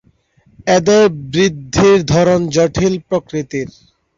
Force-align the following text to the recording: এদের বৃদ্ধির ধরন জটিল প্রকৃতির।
এদের 0.67 1.03
বৃদ্ধির 1.27 1.99
ধরন 2.05 2.41
জটিল 2.55 2.93
প্রকৃতির। 3.07 3.67